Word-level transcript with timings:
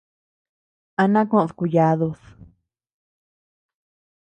¿A 1.01 1.03
na 1.13 1.21
koʼod 1.29 1.51
kuyadud? 1.57 2.19